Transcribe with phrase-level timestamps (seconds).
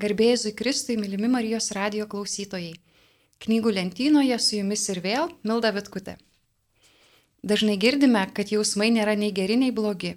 [0.00, 2.72] Garbėjai Kristui, mylimi Marijos radio klausytojai.
[3.44, 6.14] Knygų lentynoje su jumis ir vėl Milda Vitkutė.
[7.44, 10.14] Dažnai girdime, kad jausmai nėra nei geri, nei blogi.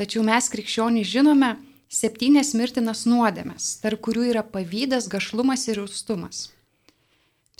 [0.00, 1.50] Tačiau mes krikščionys žinome
[1.92, 6.46] septynės mirtinas nuodėmes, tarp kurių yra pavydas, gašlumas ir rūstumas.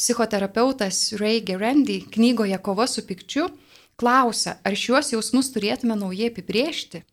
[0.01, 3.51] Psichoterapeutas Ray Gerandy knygoje Kova su pikčiu
[4.01, 7.05] klausia, ar šiuos jausmus turėtume naujai apibriežti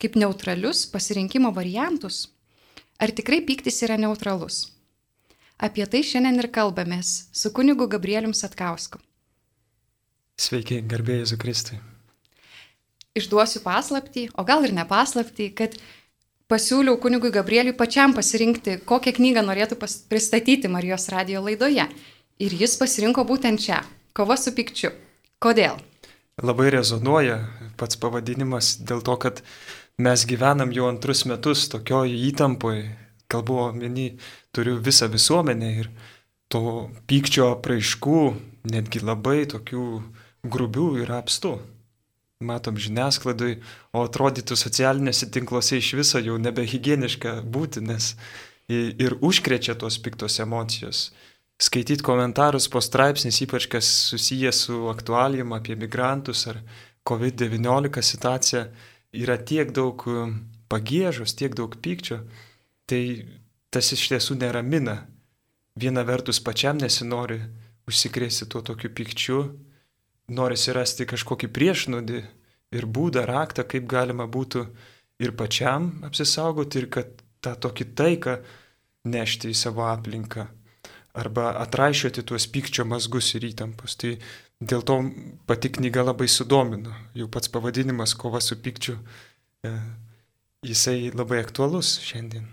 [0.00, 2.24] kaip neutralius pasirinkimo variantus
[3.00, 4.66] Ar tikrai pyktis yra neutralus?
[5.56, 9.00] Apie tai šiandien ir kalbamės su kunigu Gabrielium Satkausku.
[10.40, 11.78] Sveiki, garbėjai Zukristui.
[13.16, 15.78] Išduosiu paslapti, o gal ir ne paslapti, kad
[16.52, 21.88] pasiūliau kunigui Gabrieliui pačiam pasirinkti, kokią knygą norėtų pristatyti Marijos radio laidoje.
[22.40, 23.80] Ir jis pasirinko būtent čia-
[24.16, 24.92] Kova su pikčiu.
[25.40, 25.80] Kodėl?
[26.42, 29.42] Labai rezonuoja pats pavadinimas dėl to, kad
[30.00, 32.84] mes gyvenam jau antrus metus tokioj įtampoj,
[33.30, 34.06] kalbu omeny,
[34.54, 35.90] turiu visą visuomenę ir
[36.50, 38.22] to pykčio apraiškų,
[38.72, 39.84] netgi labai tokių
[40.50, 41.58] grubių yra apstu.
[42.40, 43.58] Matom žiniasklaidai,
[43.92, 48.14] o atrodytų socialinėse tinkluose iš viso jau nebehygieniška būti, nes
[48.70, 51.10] ir užkrečia tos piktos emocijos.
[51.60, 56.62] Skaityti komentarus po straipsnis, ypač kas susijęs su aktualijom apie migrantus ar
[57.04, 58.64] COVID-19 situaciją,
[59.12, 60.36] yra tiek daug um,
[60.70, 62.22] pagėžos, tiek daug pykčio,
[62.90, 63.26] tai
[63.70, 65.04] tas iš tiesų neramina.
[65.80, 67.40] Viena vertus pačiam nesinori
[67.90, 69.40] užsikrėsti tuo tokiu pykčiu,
[70.30, 72.22] norisi rasti kažkokį priešnodį
[72.76, 74.64] ir būdą, raktą, kaip galima būtų
[75.22, 78.36] ir pačiam apsisaugoti, ir kad tą tokį taiką
[79.10, 80.46] nešti į savo aplinką.
[81.18, 83.96] Arba atraišioti tuos pykčio mazgus ir įtampus.
[83.98, 84.14] Tai
[84.60, 84.98] Dėl to
[85.48, 86.92] pati knyga labai sudomino.
[87.16, 88.98] Jau pats pavadinimas kova su pikčiu,
[89.64, 89.70] e,
[90.68, 92.44] jisai labai aktualus šiandien.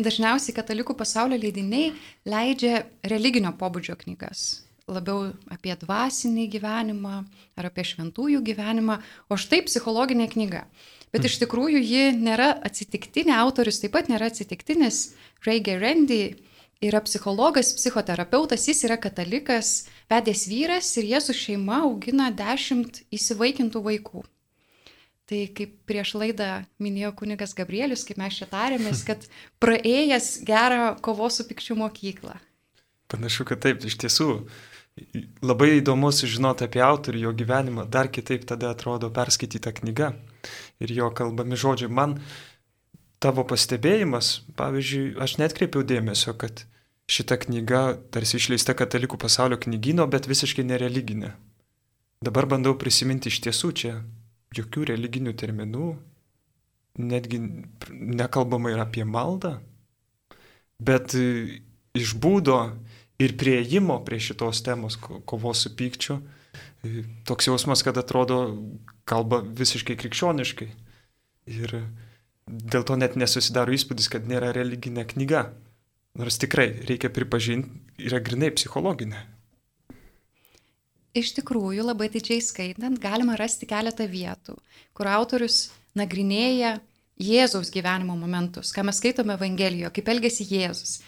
[0.00, 1.94] Dažniausiai katalikų pasaulio leidiniai
[2.28, 4.62] leidžia religinio pobūdžio knygas.
[4.90, 7.16] Labiau apie dvasinį gyvenimą
[7.56, 10.66] ar apie šventųjų gyvenimą, o štai psichologinė knyga.
[11.12, 15.14] Bet iš tikrųjų ji nėra atsitiktinė, autorius taip pat nėra atsitiktinis.
[15.46, 16.36] Ray Gerendy
[16.80, 23.82] yra psichologas, psichoterapeutas, jis yra katalikas, vedęs vyras ir jie su šeima augina dešimt įsivaikintų
[23.84, 24.24] vaikų.
[25.30, 26.48] Tai kaip prieš laidą
[26.82, 29.28] minėjo kunigas Gabrielius, kaip mes čia tarėmės, kad
[29.62, 32.38] praėjęs gerą kovos su pikčiu mokyklą.
[33.10, 34.32] Panašu, kad taip, iš tiesų.
[35.46, 40.10] Labai įdomu sužinoti apie autorių, jo gyvenimą, dar kitaip tada atrodo perskaityta knyga
[40.82, 41.92] ir jo kalbami žodžiai.
[41.92, 42.18] Man
[43.20, 46.64] tavo pastebėjimas, pavyzdžiui, aš net kreipiau dėmesio, kad
[47.10, 47.82] šita knyga
[48.14, 51.34] tarsi išleista katalikų pasaulio knygyno, bet visiškai nereliginė.
[52.24, 53.94] Dabar bandau prisiminti iš tiesų čia
[54.56, 55.90] jokių religinių terminų,
[57.00, 57.40] netgi
[57.90, 59.58] nekalbama ir apie maldą,
[60.82, 62.58] bet iš būdo
[63.20, 66.20] ir prieimo prie šitos temos kovos su pykčiu,
[67.28, 68.40] toks jausmas, kad atrodo
[69.08, 70.68] kalba visiškai krikščioniškai.
[71.50, 71.74] Ir
[72.50, 75.50] dėl to net nesusidaro įspūdis, kad nėra religinė knyga.
[76.18, 77.70] Nors tikrai, reikia pripažinti,
[78.02, 79.22] yra grinai psichologinė.
[81.14, 84.56] Iš tikrųjų, labai didžiai skaitant, galima rasti keletą vietų,
[84.94, 86.76] kur autorius nagrinėja
[87.20, 91.00] Jėzaus gyvenimo momentus, ką mes skaitome Evangelijoje, kaip elgesi Jėzus.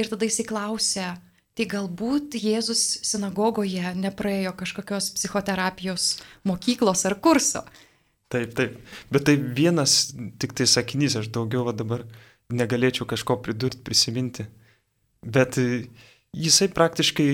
[0.00, 1.12] Ir tada jis įklausia,
[1.54, 6.16] tai galbūt Jėzus sinagogoje nepraėjo kažkokios psichoterapijos
[6.48, 7.62] mokyklos ar kurso.
[8.30, 8.76] Taip, taip.
[9.10, 12.04] Bet tai vienas tik tai sakinys, aš daugiau va dabar
[12.54, 14.46] negalėčiau kažko pridurti, prisiminti.
[15.26, 15.88] Bet e,
[16.34, 17.28] jisai praktiškai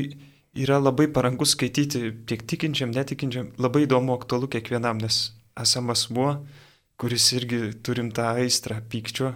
[0.64, 6.30] yra labai parankus skaityti tiek tikinčiam, netikinčiam, labai įdomu, aktualu kiekvienam, nes esame asmuo,
[6.96, 9.34] kuris irgi turim tą aistrą pykčio,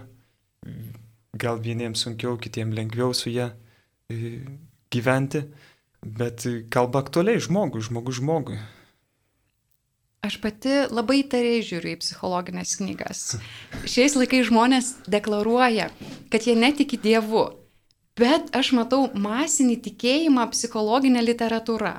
[1.37, 3.51] gal vieniems sunkiau, kitiems lengviau su ją
[4.09, 4.41] e,
[4.91, 5.45] gyventi,
[6.01, 8.57] bet kalba aktualiai žmogui, žmogus žmogui.
[10.21, 13.21] Aš pati labai tariai žiūriu į psichologinės knygas.
[13.89, 15.87] Šiais laikais žmonės deklaruoja,
[16.29, 17.47] kad jie netiki Dievu,
[18.21, 21.95] bet aš matau masinį tikėjimą psichologinę literatūrą.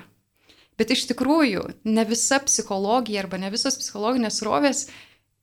[0.79, 4.85] Bet iš tikrųjų, ne visa psichologija arba ne visos psichologinės rovės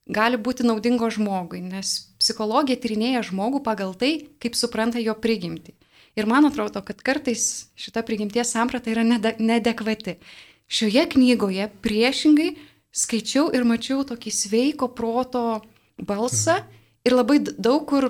[0.07, 5.75] gali būti naudingo žmogui, nes psichologija tyrinėja žmogų pagal tai, kaip supranta jo prigimtį.
[6.15, 10.21] Ir man atrodo, kad kartais šita prigimties samprata yra nedekvati.
[10.69, 12.53] Šioje knygoje priešingai
[12.99, 15.61] skaičiau ir mačiau tokį sveiko proto
[15.97, 16.59] balsą
[17.05, 18.09] ir labai daug kur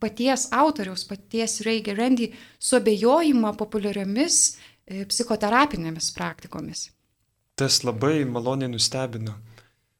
[0.00, 6.88] paties autoriaus, paties Reigia Randy suabejojimą populiariomis e, psichoterapinėmis praktikomis.
[7.60, 9.36] Tas labai maloniai nustebino.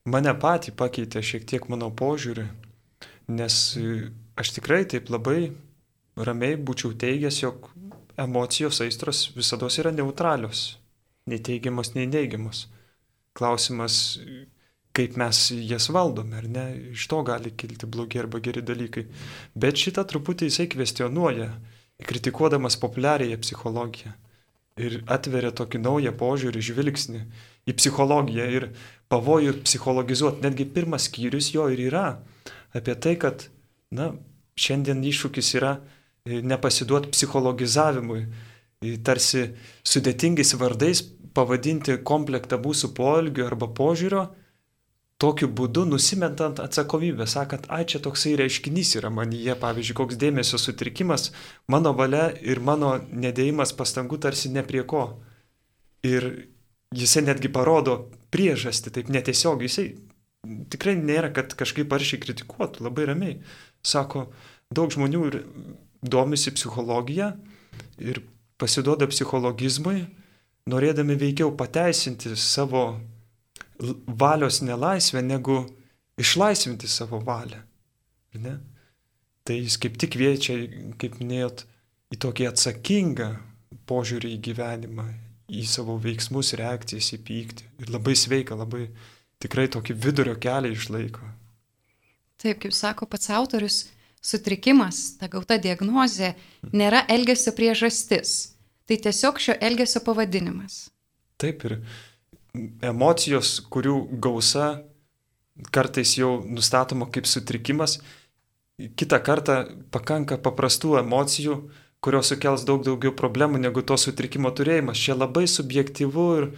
[0.08, 2.46] Mane patį pakeitė šiek tiek mano požiūrį,
[3.36, 4.08] nes e,
[4.40, 5.52] aš tikrai taip labai
[6.16, 7.68] ramiai būčiau teigęs, jog
[8.20, 10.78] emocijos aistros visada yra neutralios,
[11.28, 12.66] nei teigiamos, nei neigiamos.
[13.36, 14.18] Klausimas,
[14.96, 19.06] kaip mes jas valdome, ar ne, iš to gali kilti blogi arba geri dalykai.
[19.54, 21.52] Bet šitą truputį jisai kvestionuoja,
[22.06, 24.12] kritikuodamas populiariąją psichologiją.
[24.80, 27.20] Ir atveria tokį naują požiūrį, žvilgsnį
[27.68, 28.68] į psichologiją ir
[29.12, 30.42] pavojų psichologizuoti.
[30.46, 32.04] Netgi pirmas skyrius jo ir yra
[32.76, 33.48] apie tai, kad,
[33.92, 34.12] na,
[34.60, 39.50] šiandien iššūkis yra e, nepasiduoti psichologizavimui, e, tarsi
[39.86, 41.02] sudėtingais vardais
[41.36, 44.28] pavadinti komplektą mūsų poelgių arba požiūrio
[45.20, 51.28] tokiu būdu nusimentant atsakomybę, sakant, ai čia toksai reiškinys yra manyje, pavyzdžiui, koks dėmesio sutrikimas,
[51.68, 55.04] mano valia ir mano nedėjimas pastangų tarsi ne prie ko.
[56.08, 56.26] Ir
[56.96, 57.98] jisai netgi parodo
[58.32, 59.90] priežastį, taip netiesiog, jisai
[60.72, 63.36] tikrai nėra, kad kažkaip aršiai kritikuotų, labai ramiai.
[63.84, 64.30] Sako,
[64.72, 65.26] daug žmonių
[66.00, 67.34] domisi psichologija
[68.00, 68.22] ir
[68.60, 70.06] pasiduoda psichologizmui,
[70.70, 72.84] norėdami veikiau pateisinti savo
[74.06, 75.62] valios nelaisvę, negu
[76.20, 77.60] išlaisvinti savo valią.
[78.40, 78.58] Ne?
[79.44, 80.58] Tai jis kaip tik kviečia,
[81.00, 81.64] kaip minėjot,
[82.10, 83.30] į tokį atsakingą
[83.90, 85.06] požiūrį į gyvenimą,
[85.50, 87.68] į savo veiksmus, reakcijas, į pyktį.
[87.82, 88.88] Ir labai sveika, labai
[89.42, 91.24] tikrai tokį vidurio kelią išlaiko.
[92.40, 93.82] Taip, kaip sako pats autorius,
[94.22, 96.34] sutrikimas, ta gauta diagnozė,
[96.72, 98.54] nėra elgesio priežastis.
[98.90, 100.88] Tai tiesiog šio elgesio pavadinimas.
[101.38, 101.76] Taip ir
[102.82, 104.80] emocijos, kurių gausa
[105.70, 108.00] kartais jau nustatoma kaip sutrikimas,
[108.98, 109.60] kitą kartą
[109.94, 111.54] pakanka paprastų emocijų,
[112.02, 114.98] kurios sukels daug daugiau problemų negu to sutrikimo turėjimas.
[114.98, 116.48] Čia labai subjektivu ir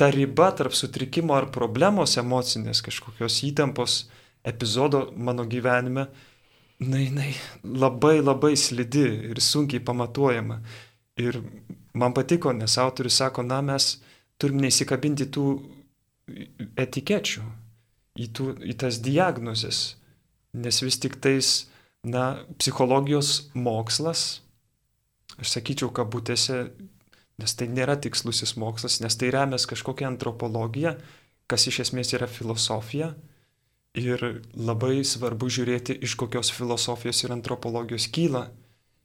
[0.00, 4.06] ta riba tarp sutrikimo ar problemos emocinės kažkokios įtampos
[4.40, 6.08] epizodo mano gyvenime,
[6.80, 9.04] na jinai labai labai slidi
[9.34, 10.62] ir sunkiai pamatuojama.
[11.20, 11.38] Ir
[11.94, 13.98] man patiko, nes autorius sako, na mes
[14.40, 15.44] turim neįsikabinti tų
[16.80, 17.44] etikečių,
[18.18, 19.82] į, tų, į tas diagnozes,
[20.54, 21.68] nes vis tik tais,
[22.06, 24.42] na, psichologijos mokslas,
[25.38, 26.64] aš sakyčiau, kabutėse,
[27.38, 30.96] nes tai nėra tikslusis mokslas, nes tai remės kažkokią antropologiją,
[31.50, 33.12] kas iš esmės yra filosofija.
[33.94, 34.22] Ir
[34.58, 38.48] labai svarbu žiūrėti, iš kokios filosofijos ir antropologijos kyla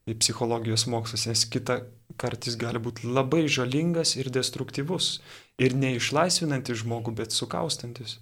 [0.10, 1.84] į psichologijos mokslus, nes kita
[2.20, 5.20] kartais gali būti labai žalingas ir destruktyvus.
[5.60, 8.18] Ir neišlaisvinantis žmogų, bet sukaustantis.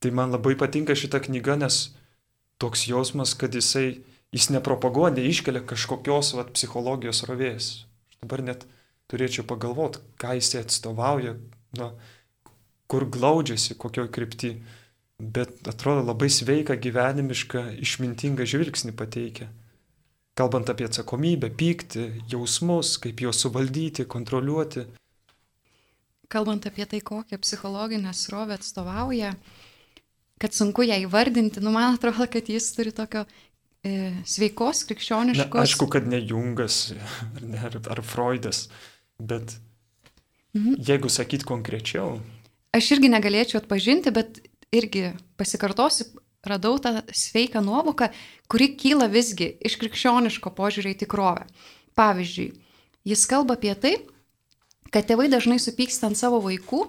[0.00, 1.96] Tai man labai patinka šita knyga, nes
[2.60, 4.02] toks jausmas, kad jisai,
[4.36, 7.70] jis nepropaguoja, neiškelia kažkokios vat, psichologijos rovės.
[8.12, 8.66] Aš dabar net
[9.10, 11.36] turėčiau pagalvoti, ką jisai atstovauja,
[11.78, 11.92] na,
[12.90, 14.58] kur glaudžiasi, kokioj krypti.
[15.16, 19.48] Bet atrodo labai sveika, gyvenimiška, išmintinga žvilgsnį pateikia
[20.36, 24.84] kalbant apie atsakomybę, pyktį, jausmus, kaip juos suvaldyti, kontroliuoti.
[26.32, 29.32] Kalbant apie tai, kokią psichologinę srovę atstovauja,
[30.42, 33.24] kad sunku ją įvardinti, nu man atrodo, kad jis turi tokio
[33.86, 35.54] e, sveikos, krikščioniškos.
[35.54, 38.66] Na, aišku, kad ne Jungas ar, ne, ar, Freudas,
[39.16, 39.56] bet
[40.56, 40.76] mhm.
[40.90, 42.18] jeigu sakyt konkrečiau.
[42.76, 44.42] Aš irgi negalėčiau atpažinti, bet
[44.74, 46.10] irgi pasikartosiu,
[46.50, 48.10] radau tą sveiką nuovoką,
[48.50, 51.46] kuri kyla visgi iš krikščioniško požiūrį į tikrovę.
[51.96, 52.52] Pavyzdžiui,
[53.08, 53.94] jis kalba apie tai,
[54.92, 56.82] kad tėvai dažnai supyksta ant savo vaikų,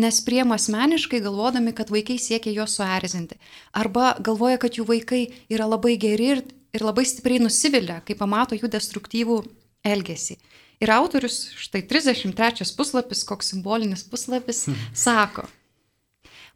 [0.00, 3.38] nes priema asmeniškai galvodami, kad vaikai siekia juos suerzinti.
[3.76, 6.42] Arba galvoja, kad jų vaikai yra labai geri ir,
[6.74, 9.42] ir labai stipriai nusivilia, kai pamato jų destruktyvų
[9.86, 10.38] elgesį.
[10.80, 14.64] Ir autorius, štai 33 puslapis, koks simbolinis puslapis,
[15.06, 15.44] sako,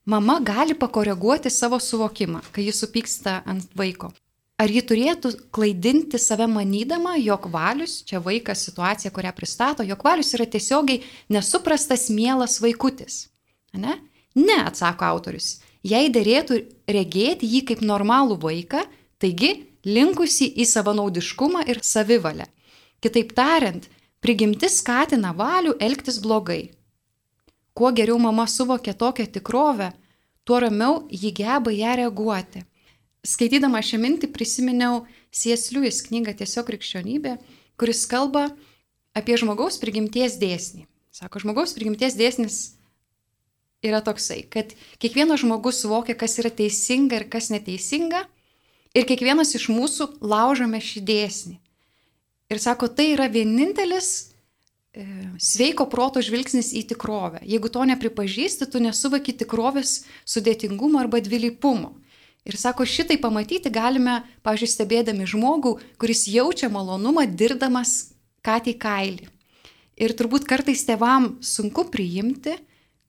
[0.05, 4.11] Mama gali pakoreguoti savo suvokimą, kai jis supyksta ant vaiko.
[4.61, 10.35] Ar ji turėtų klaidinti save manydama, jog valius, čia vaikas situacija, kurią pristato, jog valius
[10.37, 11.01] yra tiesiogiai
[11.33, 13.25] nesuprastas mielas vaikutis?
[13.73, 13.97] Ne?
[14.37, 15.57] Ne, atsako autorius.
[15.83, 18.85] Jei dėrėtų regėti jį kaip normalų vaiką,
[19.19, 19.55] taigi
[19.89, 22.47] linkusi į savanaudiškumą ir savivalę.
[23.01, 23.89] Kitaip tariant,
[24.21, 26.75] prigimtis skatina valių elgtis blogai,
[27.75, 29.91] Kuo geriau mama suvokia tokią tikrovę,
[30.45, 32.63] tuo ramiau ji geba ją reaguoti.
[33.25, 35.05] Skaitydama šią mintį prisiminiau
[35.35, 37.39] Siesliujus knygą Tiesiog krikščionybė,
[37.81, 38.51] kuris kalba
[39.17, 40.85] apie žmogaus prigimties dėsnį.
[41.15, 42.77] Sako, žmogaus prigimties dėsnis
[43.85, 48.25] yra toksai, kad kiekvienas žmogus suvokia, kas yra teisinga ir kas neteisinga,
[48.95, 51.59] ir kiekvienas iš mūsų laužome šį dėsnį.
[52.53, 54.34] Ir sako, tai yra vienintelis
[55.43, 57.43] sveiko proto žvilgsnis į tikrovę.
[57.43, 61.95] Jeigu to nepripažįsti, tu nesuvaki tikrovės sudėtingumo arba dvilypumo.
[62.45, 68.13] Ir sako, šitai pamatyti galime, pavyzdžiui, stebėdami žmogų, kuris jaučia malonumą dirdamas
[68.45, 69.31] katį kailį.
[69.97, 72.59] Ir turbūt kartais tevam sunku priimti,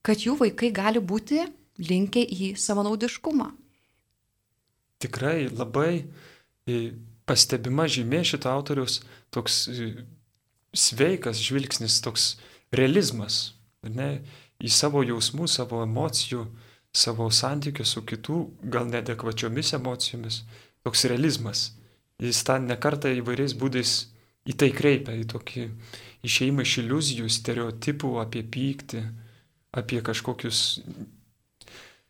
[0.06, 1.42] kad jų vaikai gali būti
[1.82, 3.50] linkę į savanaudiškumą.
[5.04, 6.06] Tikrai labai
[7.28, 9.02] pastebima žymė šito autoriaus
[9.34, 9.66] toks
[10.76, 12.34] sveikas žvilgsnis, toks
[12.74, 14.20] realizmas ne,
[14.60, 16.46] į savo jausmų, savo emocijų,
[16.96, 18.38] savo santykių su kitų,
[18.72, 20.42] gal nedekvačiomis emocijomis,
[20.86, 21.70] toks realizmas.
[22.22, 23.96] Jis tą nekartą įvairiais būdais
[24.48, 25.66] į tai kreipia, į tokį
[26.26, 29.04] išeimą iš iliuzijų, stereotipų apie pyktį,
[29.76, 30.80] apie kažkokius...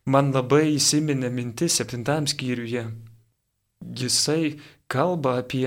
[0.07, 2.85] Man labai įsiminė mintis septintam skyriuje.
[3.83, 4.55] Jisai
[4.87, 5.67] kalba apie...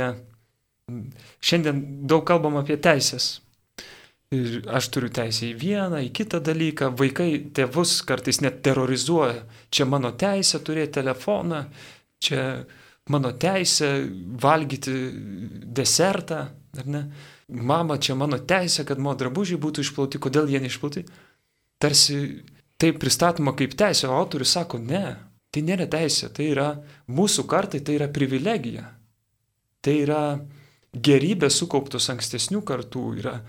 [1.42, 3.38] Šiandien daug kalbam apie teisės,
[4.30, 6.92] Ir aš turiu teisę į vieną, į kitą dalyką.
[6.94, 9.40] Vaikai tėvus kartais net terrorizuoja.
[9.74, 11.64] Čia mano teisė turėti telefoną,
[12.22, 12.44] čia
[13.10, 13.90] mano teisė
[14.44, 14.94] valgyti
[15.80, 16.44] desertą,
[16.78, 17.02] ar ne?
[17.50, 21.08] Mama, čia mano teisė, kad mano drabužiai būtų išplauti, kodėl jie neišplauti?
[21.82, 22.20] Tarsi
[22.78, 25.16] tai pristatoma kaip teisė, o autorius sako, ne,
[25.50, 26.70] tai nėra teisė, tai yra
[27.10, 28.86] mūsų kartai, tai yra privilegija.
[29.82, 30.22] Tai yra
[30.94, 33.40] gerybė sukauptos ankstesnių kartų, yra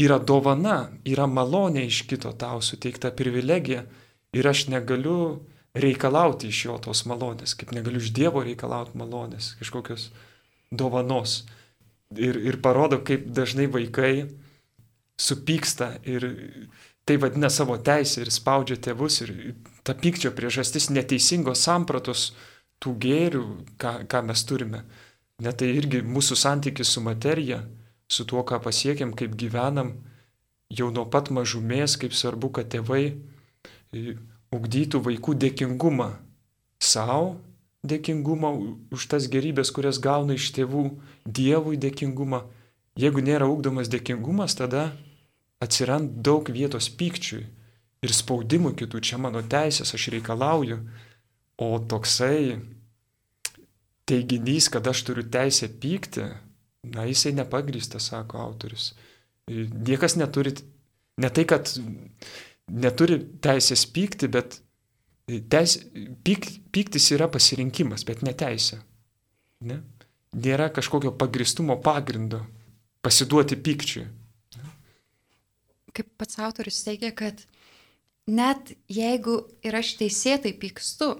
[0.00, 3.84] yra dovana, yra malonė iš kito tau suteikta privilegija
[4.32, 5.42] ir aš negaliu
[5.74, 10.10] reikalauti iš jo tos malonės, kaip negaliu iš Dievo reikalauti malonės, kažkokios
[10.72, 11.42] dovanos.
[12.12, 14.28] Ir, ir parodo, kaip dažnai vaikai
[15.16, 16.26] supyksta ir
[17.08, 19.32] tai vadina savo teisę ir spaudžia tėvus ir
[19.84, 22.32] ta pykčio priežastis neteisingos sampratos
[22.82, 23.46] tų gėrių,
[23.80, 24.84] ką, ką mes turime.
[25.40, 27.62] Net tai irgi mūsų santykis su materija
[28.12, 29.94] su tuo, ką pasiekėm, kaip gyvenam,
[30.72, 34.16] jau nuo pat mažumės, kaip svarbu, kad tėvai e,
[34.52, 36.10] ugdytų vaikų dėkingumą
[36.82, 37.38] savo,
[37.88, 38.52] dėkingumą
[38.94, 40.90] už tas gerybės, kurias gauna iš tėvų,
[41.22, 42.42] Dievui dėkingumą.
[42.98, 44.90] Jeigu nėra ugdomas dėkingumas, tada
[45.62, 47.46] atsiranda daug vietos pykčiui
[48.02, 50.80] ir spaudimui kitų, čia mano teisės, aš reikalauju,
[51.62, 52.58] o toksai
[54.08, 56.26] teiginys, kad aš turiu teisę pykti,
[56.92, 58.92] na, jisai nepagrįstas, sako autorius.
[59.48, 60.54] Niekas neturi,
[61.22, 61.70] ne tai, kad
[62.72, 64.58] neturi teisės pykti, bet
[65.52, 65.78] teis,
[66.26, 68.80] pyk, pyktis yra pasirinkimas, bet ne teisė.
[69.66, 69.82] Ne?
[70.32, 72.42] Nėra kažkokio pagristumo pagrindo
[73.04, 74.06] pasiduoti pykčiui.
[75.92, 77.42] Kaip pats autorius teigia, kad
[78.30, 81.10] net jeigu ir aš teisėtai pykstu,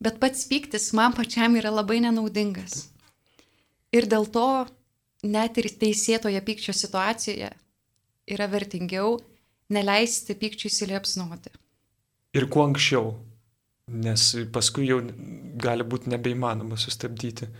[0.00, 2.88] bet pats pyktis man pačiam yra labai nenaudingas.
[3.92, 4.66] Ir dėl to
[5.26, 7.50] net ir teisėtoje pykčio situacijoje
[8.30, 9.18] yra vertingiau
[9.70, 11.52] neleisti pykčiui įsiliepsnuoti.
[12.38, 13.12] Ir kuo anksčiau,
[13.90, 15.00] nes paskui jau
[15.60, 17.50] gali būti nebeįmanoma sustabdyti.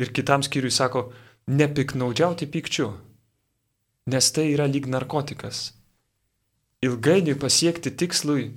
[0.00, 1.10] Ir kitam skyriui sako,
[1.50, 2.92] nepiknaudžiauti pykčiu,
[4.10, 5.72] nes tai yra lyg narkotikas.
[6.86, 8.52] Ilgainiui pasiekti tikslui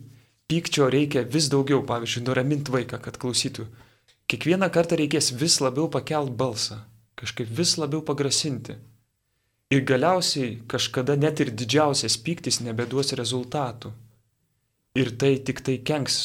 [0.51, 3.67] pykčio reikia vis daugiau, pavyzdžiui, nuraminti vaiką, kad klausytų.
[4.29, 6.81] Kiekvieną kartą reikės vis labiau pakelt balsą
[7.23, 8.75] kažkaip vis labiau pagrasinti.
[9.73, 13.93] Ir galiausiai kažkada net ir didžiausias pyktis nebeduos rezultatų.
[14.99, 16.17] Ir tai tik tai kenks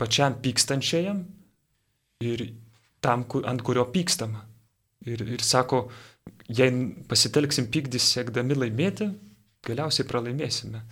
[0.00, 1.22] pačiam pykstančiajam
[2.24, 2.48] ir
[3.04, 4.42] tam, ant kurio pykstama.
[5.06, 5.86] Ir, ir sako,
[6.48, 6.72] jei
[7.08, 9.12] pasitelksim pykdys siekdami laimėti,
[9.68, 10.82] galiausiai pralaimėsime.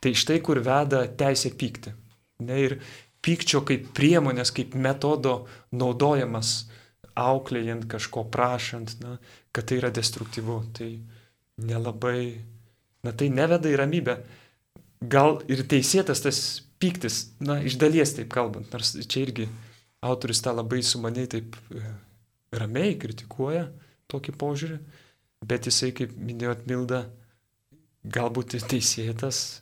[0.00, 1.92] Tai štai kur veda teisė pykti.
[2.46, 2.76] Ne, ir
[3.24, 5.44] pykčio kaip priemonės, kaip metodo
[5.76, 6.70] naudojamas
[7.20, 9.18] auklėjant, kažko prašant, na,
[9.52, 10.90] kad tai yra destruktyvu, tai
[11.60, 12.40] nelabai,
[13.04, 14.16] na tai neveda į ramybę.
[15.10, 16.40] Gal ir teisėtas tas
[16.80, 19.48] pyktis, na, iš dalies taip kalbant, nors čia irgi
[20.04, 21.84] autoris tą labai sumaniai taip e,
[22.56, 23.66] ramiai kritikuoja
[24.10, 24.78] tokį požiūrį,
[25.46, 27.04] bet jisai, kaip minėjot, Milda,
[28.04, 29.60] galbūt teisėtas,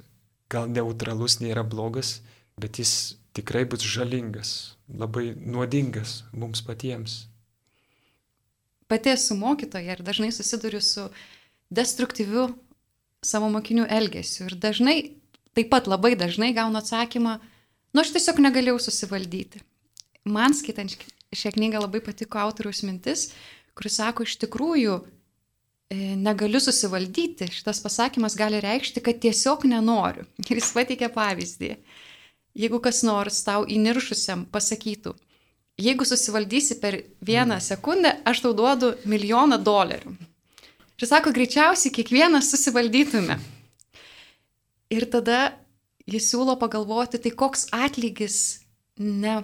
[0.52, 2.21] gal neutralus nėra blogas,
[2.61, 7.26] bet jis tikrai bus žalingas, labai nuodingas mums patiems
[8.88, 11.09] pati esu mokytoja ir dažnai susiduriu su
[11.71, 12.49] destruktyviu
[13.25, 14.47] savo mokinių elgesiu.
[14.49, 14.97] Ir dažnai,
[15.57, 17.37] taip pat labai dažnai gaunu atsakymą,
[17.93, 19.61] nu aš tiesiog negalėjau susivaldyti.
[20.28, 20.97] Man skaitant
[21.37, 23.28] šią knygą labai patiko autoriaus mintis,
[23.76, 24.99] kuris sako, iš tikrųjų
[25.97, 27.49] negaliu susivaldyti.
[27.52, 30.26] Šitas pasakymas gali reikšti, kad tiesiog nenoriu.
[30.49, 31.75] Ir jis pateikė pavyzdį.
[32.59, 35.12] Jeigu kas nors tau įniršusiam pasakytų,
[35.78, 40.16] jeigu susivaldysi per vieną sekundę, aš tau duodu milijoną dolerių.
[40.99, 43.37] Ir sako, greičiausiai kiekvienas susivaldytume.
[44.90, 45.52] Ir tada
[46.09, 48.64] jis siūlo pagalvoti, tai koks atlygis
[48.99, 49.42] ne,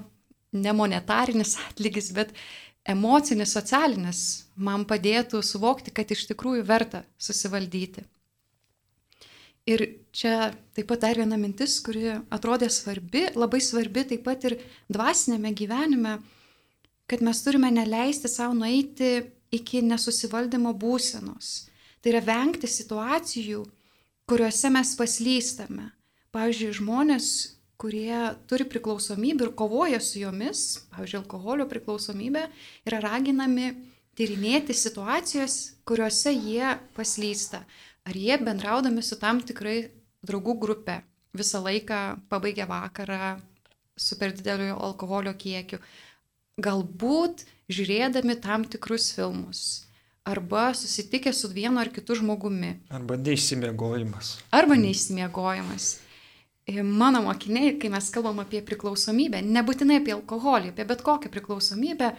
[0.53, 2.35] ne monetarinis atlygis, bet
[2.85, 4.21] emocinis, socialinis
[4.57, 8.05] man padėtų suvokti, kad iš tikrųjų verta susivaldyti.
[9.65, 9.81] Ir
[10.13, 14.59] čia taip pat dar viena mintis, kuri atrodė svarbi, labai svarbi taip pat ir
[14.93, 16.19] dvasinėme gyvenime,
[17.09, 19.23] kad mes turime neleisti savo nueiti
[19.55, 21.71] iki nesusivaldymo būsenos.
[22.05, 23.63] Tai yra vengti situacijų,
[24.29, 25.89] kuriuose mes paslystame.
[26.35, 27.29] Pavyzdžiui, žmonės,
[27.81, 32.47] kurie turi priklausomybę ir kovoja su jomis, pavyzdžiui, alkoholio priklausomybė,
[32.89, 33.73] yra raginami
[34.19, 37.65] tyrinėti situacijas, kuriuose jie paslysta.
[38.05, 39.89] Ar jie bendraudami su tam tikrai
[40.25, 41.01] draugų grupė
[41.35, 42.01] visą laiką
[42.31, 43.39] pabaigia vakarą
[43.97, 45.81] su per dideliu alkoholio kiekiu.
[46.63, 49.85] Galbūt žiūrėdami tam tikrus filmus.
[50.25, 52.79] Arba susitikę su vienu ar kitu žmogumi.
[52.89, 54.39] Arba neišsimiegojimas.
[54.55, 55.89] Arba neišsimiegojimas.
[56.67, 62.15] E, mano mokiniai, kai mes kalbam apie priklausomybę, nebūtinai apie alkoholį, apie bet kokią priklausomybę,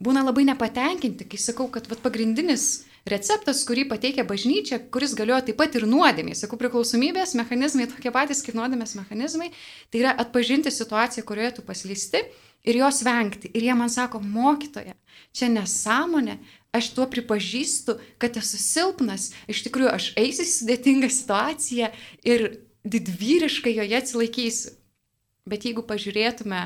[0.00, 5.60] būna labai nepatenkinti, kai sakau, kad vat, pagrindinis receptas, kurį pateikia bažnyčia, kuris galioja taip
[5.60, 9.52] pat ir nuodėmiai, sakau, priklausomybės mechanizmai tokie patys kaip nuodėmės mechanizmai,
[9.92, 12.24] tai yra atpažinti situaciją, kurioje tu paslysti
[12.64, 13.52] ir jos vengti.
[13.52, 14.96] Ir jie man sako, mokytoja,
[15.36, 16.40] čia nesąmonė,
[16.72, 21.92] aš tuo pripažįstu, kad esu silpnas, iš tikrųjų aš eisiu į sudėtingą situaciją
[22.24, 22.48] ir
[22.84, 24.74] didvyriškai joje atsilaikysiu.
[25.44, 26.60] Bet jeigu pažiūrėtume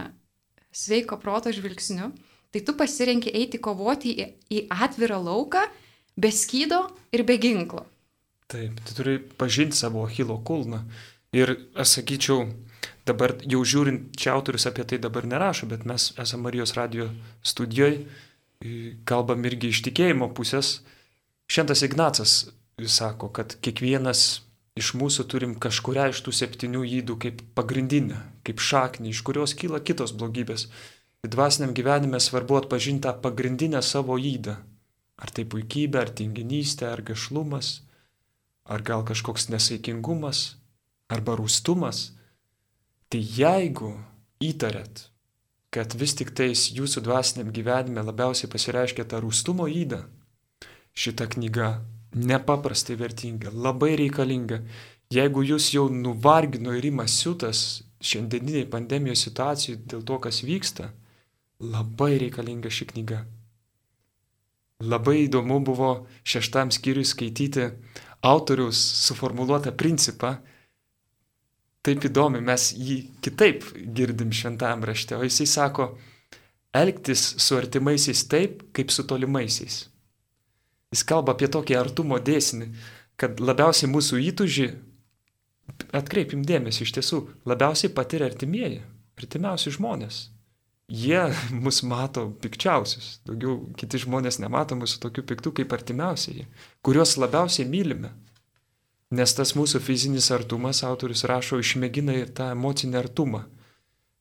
[0.70, 2.12] sveiko proto žvilgsniu,
[2.54, 5.64] tai tu pasirenki eiti kovoti į, į atvirą lauką,
[6.18, 7.86] be skydo ir be ginklo.
[8.48, 10.84] Taip, tu turi pažinti savo Achilo kulną.
[11.36, 12.46] Ir aš sakyčiau,
[13.04, 17.10] dabar jau žiūrint, čia autorius apie tai dabar nerašo, bet mes esame Marijos radio
[17.44, 18.06] studijoje,
[19.08, 20.78] kalbam irgi iš tikėjimo pusės.
[21.50, 22.38] Šventas Ignacas
[22.88, 24.47] sako, kad kiekvienas
[24.78, 29.80] iš mūsų turim kažkuria iš tų septynių įdų kaip pagrindinę, kaip šaknį, iš kurios kyla
[29.84, 30.68] kitos blogybės.
[31.26, 34.54] Dvasiniam gyvenime svarbu atpažinti tą pagrindinę savo įdą.
[35.18, 37.80] Ar tai puikybė, ar tinginystė, ar gašlumas,
[38.70, 40.58] ar gal kažkoks nesaikingumas,
[41.10, 42.12] arba rūstumas.
[43.08, 43.96] Tai jeigu
[44.44, 45.08] įtarėt,
[45.74, 50.04] kad vis tik tais jūsų dvasiniam gyvenime labiausiai pasireiškia ta rūstumo įda,
[50.94, 51.72] šita knyga
[52.14, 54.62] nepaprastai vertinga, labai reikalinga.
[55.12, 60.90] Jeigu jūs jau nuvargino ir ima siutas šiandieniniai pandemijos situacijai dėl to, kas vyksta,
[61.64, 63.22] labai reikalinga ši knyga.
[64.84, 65.90] Labai įdomu buvo
[66.28, 67.64] šeštam skyriui skaityti
[68.22, 70.36] autoriaus suformuoluotą principą,
[71.82, 73.64] taip įdomi, mes jį kitaip
[73.96, 75.90] girdim šventam rašte, o jisai sako,
[76.74, 79.86] elgtis su artimaisiais taip, kaip su tolimaisiais.
[80.94, 82.70] Jis kalba apie tokį artumo dėsnį,
[83.20, 84.68] kad labiausiai mūsų įtužį,
[85.92, 88.80] atkreipim dėmesį, iš tiesų, labiausiai patiria artimieji,
[89.20, 90.28] artimiausi žmonės.
[90.88, 91.20] Jie
[91.64, 96.46] mus mato pikčiausius, daugiau kiti žmonės nemato mūsų tokių piktų kaip artimiausiai,
[96.80, 98.14] kuriuos labiausiai mylime.
[99.12, 103.46] Nes tas mūsų fizinis artumas, autorius rašo, išmėgina ir tą emocinį artumą.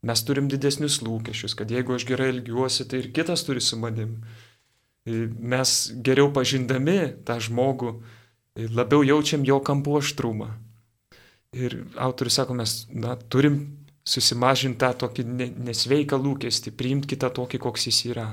[0.07, 4.21] Mes turim didesnius lūkesčius, kad jeigu aš gerai elgiuosi, tai ir kitas turi su manim.
[5.07, 7.93] Mes geriau pažindami tą žmogų,
[8.75, 10.49] labiau jaučiam jo kampu aštrumą.
[11.55, 13.61] Ir autorius sako, mes na, turim
[14.07, 15.25] susimažinti tą tokį
[15.67, 18.27] nesveiką lūkestį, priimti kitą tokį, koks jis yra.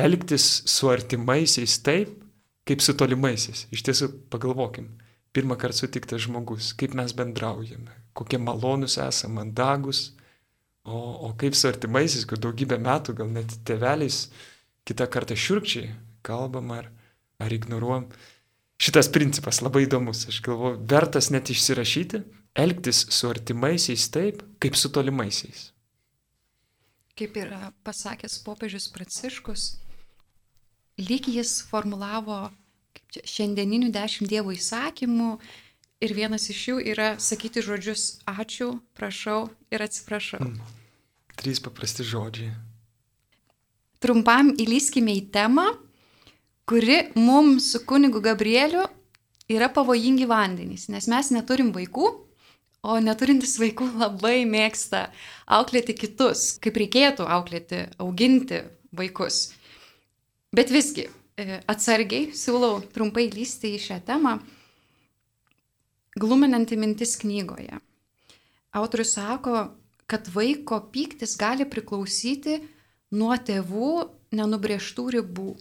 [0.00, 2.16] Elgtis su artimaisiais taip,
[2.68, 3.66] kaip su tolimaisiais.
[3.74, 4.88] Iš tiesų, pagalvokim,
[5.36, 10.10] pirmą kartą sutiktas žmogus, kaip mes bendraujame, kokie malonus esame, mandagus,
[10.84, 10.96] o,
[11.28, 14.26] o kaip su artimaisiais, kur daugybę metų, gal net tėveliais,
[14.88, 15.92] kitą kartą šiurkščiai
[16.26, 16.90] kalbam ar,
[17.42, 18.08] ar ignoruojam.
[18.82, 22.22] Šitas principas labai įdomus, aš galvoju, vertas net išsirašyti,
[22.58, 25.68] elgtis su artimaisiais taip, kaip su tolimaisiais.
[27.18, 29.66] Kaip yra pasakęs popiežius Pranciškus,
[30.98, 32.48] lyg jis formulavo
[33.12, 35.30] čia, šiandieninių dešimt Dievo įsakymų
[36.02, 40.42] ir vienas iš jų yra sakyti žodžius ačiū, prašau ir atsiprašau.
[40.42, 40.78] Mm.
[41.38, 42.50] Trys paprasti žodžiai.
[44.02, 45.68] Trumpam įlyskime į temą,
[46.66, 48.84] kuri mums su kunigu Gabrieliu
[49.52, 52.08] yra pavojingi vandenys, nes mes neturim vaikų,
[52.82, 55.06] o neturintis vaikų labai mėgsta
[55.46, 58.62] auklėti kitus, kaip reikėtų auklėti, auginti
[58.96, 59.52] vaikus.
[60.52, 61.06] Bet visgi,
[61.38, 64.34] e, atsargiai siūlau trumpai lysti į šią temą,
[66.18, 67.78] gluminanti mintis knygoje.
[68.72, 69.68] Autorius sako,
[70.08, 72.58] kad vaiko pyktis gali priklausyti
[73.12, 73.92] nuo tėvų
[74.32, 75.52] nenubrieštų ribų.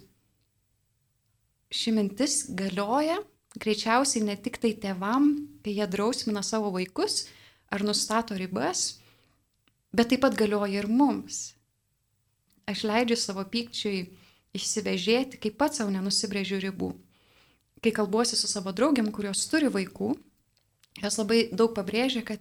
[1.72, 3.20] Ši mintis galioja
[3.60, 5.34] greičiausiai ne tik tai tėvam,
[5.64, 7.26] kai jie drausmina savo vaikus
[7.72, 9.02] ar nustato ribas,
[9.92, 11.52] Bet taip pat galioja ir mums.
[12.70, 14.06] Aš leidžiu savo pykčiui
[14.56, 16.94] išsivežėti, kai pats savo nenusibrėžiu ribų.
[17.84, 20.14] Kai kalbuosi su savo draugiam, kurios turi vaikų,
[21.02, 22.40] jos labai daug pabrėžia, kad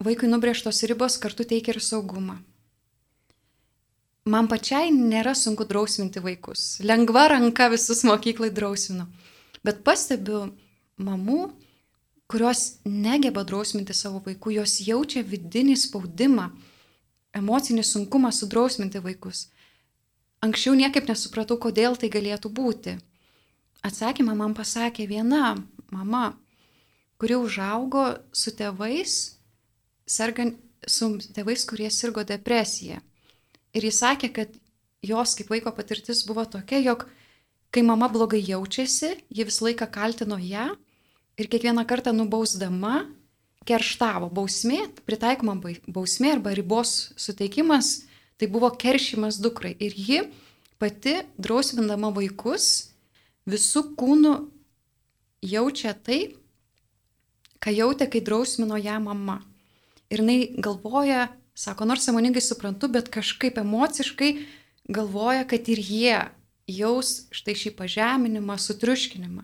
[0.00, 2.38] vaikui nubrėžtos ribos kartu teikia ir saugumą.
[4.28, 6.78] Man pačiai nėra sunku drausminti vaikus.
[6.84, 9.06] Lengva ranka visus mokyklai drausminu.
[9.64, 10.42] Bet pastebiu
[11.00, 11.52] mamų,
[12.28, 16.50] kurios negeba drausminti savo vaikų, jos jaučia vidinį spaudimą,
[17.40, 19.46] emocinį sunkumą sudrausminti vaikus.
[20.44, 22.98] Anksčiau niekaip nesupratau, kodėl tai galėtų būti.
[23.86, 25.56] Atsakymą man pasakė viena
[25.94, 26.36] mama,
[27.18, 28.04] kuri užaugo
[28.36, 29.14] su tėvais,
[30.04, 33.00] sergant, su tėvais, kurie sirgo depresiją.
[33.76, 34.54] Ir jis sakė, kad
[35.04, 37.06] jos kaip vaiko patirtis buvo tokia, jog
[37.74, 40.70] kai mama blogai jaučiasi, ji visą laiką kaltino ją
[41.38, 43.06] ir kiekvieną kartą nubausdama
[43.68, 44.30] kerštavo.
[44.32, 48.08] Bausmė, pritaikoma bausmė arba ribos suteikimas,
[48.40, 49.74] tai buvo keršimas dukrai.
[49.76, 50.22] Ir ji
[50.80, 52.94] pati, drausmindama vaikus,
[53.48, 54.34] visų kūnų
[55.44, 56.34] jaučia tai,
[57.62, 59.42] ką jautė, kai drausmino ją mama.
[60.08, 61.28] Ir jinai galvoja,
[61.58, 64.28] Sako, nors samoningai suprantu, bet kažkaip emociškai
[64.94, 66.18] galvoja, kad ir jie
[66.70, 69.42] jaus štai šį pažeminimą, sutriuškinimą.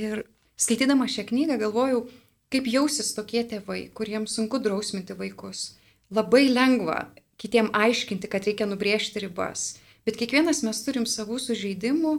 [0.00, 0.22] Ir
[0.56, 2.06] skaitydama šią knygą galvojau,
[2.48, 5.74] kaip jausis tokie tėvai, kuriems sunku drausminti vaikus.
[6.08, 7.02] Labai lengva
[7.36, 9.74] kitiem aiškinti, kad reikia nubrėžti ribas,
[10.08, 12.14] bet kiekvienas mes turim savų sužeidimų,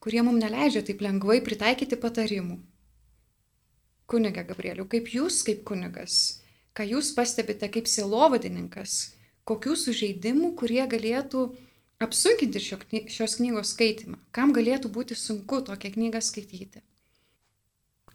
[0.00, 2.62] kurie mums neleidžia taip lengvai pritaikyti patarimų.
[4.08, 6.45] Kuniga Gabrieliu, kaip jūs kaip kunigas
[6.76, 9.16] ką jūs pastebite kaip sielovadininkas,
[9.48, 11.46] kokių sužeidimų, kurie galėtų
[12.02, 16.82] apsunkinti šio, šios knygos skaitimą, kam galėtų būti sunku tokią knygą skaityti.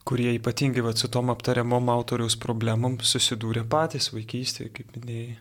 [0.06, 5.38] Kurie ypatingai va, su tom aptariamom autoriaus problemom susidūrė patys vaikystėje, kaip minėjai.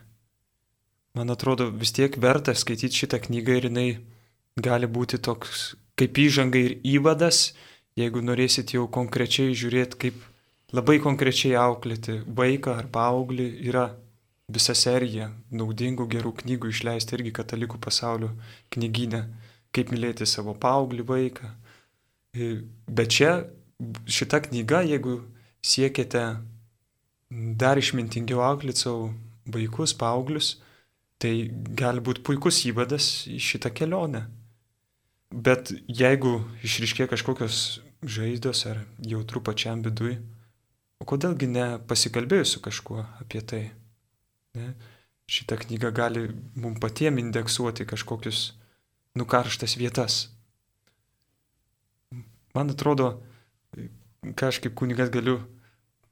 [1.17, 3.87] Man atrodo, vis tiek verta skaityti šitą knygą ir jinai
[4.61, 7.51] gali būti toks kaip įžanga ir įvadas,
[7.99, 10.21] jeigu norėsit jau konkrečiai žiūrėti, kaip
[10.75, 13.89] labai konkrečiai auklėti vaiką ar paauglį yra
[14.51, 18.31] visa serija naudingų gerų knygų išleisti irgi katalikų pasaulio
[18.73, 19.25] knyginę,
[19.75, 21.51] kaip mylėti savo paauglį vaiką.
[22.87, 23.31] Bet čia
[24.07, 25.21] šita knyga, jeigu
[25.63, 26.25] siekite
[27.31, 29.11] dar išmintingiau auklėti savo
[29.51, 30.55] vaikus, paauglius,
[31.21, 34.25] tai gali būti puikus įvadas į šitą kelionę.
[35.31, 40.17] Bet jeigu išriškė kažkokios žaizdos ar jautru pačiam vidui,
[41.01, 43.61] O kodėlgi ne pasikalbėjus su kažkuo apie tai?
[44.57, 44.73] Ne?
[45.31, 46.27] Šitą knygą gali
[46.59, 48.51] mums patiem indeksuoti kažkokius
[49.17, 50.27] nukarštas vietas.
[52.53, 53.15] Man atrodo,
[54.21, 55.39] ką aš kaip kunigas galiu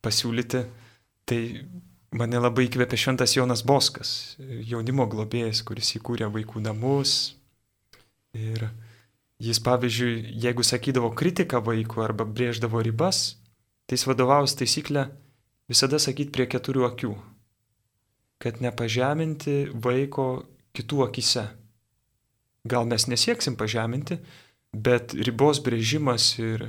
[0.06, 0.64] pasiūlyti,
[1.28, 1.40] tai
[2.16, 7.36] mane labai įkvėpė šventas Jonas Boskas, jaunimo globėjas, kuris įkūrė vaikų namus.
[8.40, 8.70] Ir
[9.44, 10.16] jis, pavyzdžiui,
[10.48, 13.36] jeigu sakydavo kritiką vaikų arba brėždavo ribas,
[13.90, 15.08] tai vadovaus taisyklę
[15.70, 17.14] visada sakyti prie keturių akių,
[18.42, 20.28] kad nepažeminti vaiko
[20.78, 21.48] kitų akise.
[22.70, 24.20] Gal mes nesieksim pažeminti,
[24.74, 26.68] bet ribos brėžimas ir